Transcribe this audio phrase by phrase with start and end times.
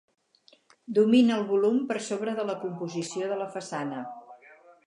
[0.99, 4.05] Domina el volum per sobre la composició de la façana.